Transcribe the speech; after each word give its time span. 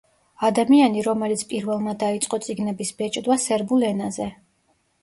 ადამიანი, 0.47 1.03
რომელიც 1.09 1.43
პირველმა 1.53 1.95
დაიწყო 2.05 2.41
წიგნების 2.47 2.95
ბეჭდვა 3.03 3.41
სერბულ 3.47 3.89
ენაზე. 3.93 4.33